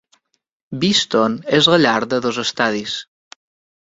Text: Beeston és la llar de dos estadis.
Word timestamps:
Beeston 0.83 1.35
és 1.59 1.69
la 1.75 1.79
llar 1.83 1.95
de 2.15 2.21
dos 2.27 2.43
estadis. 2.47 2.97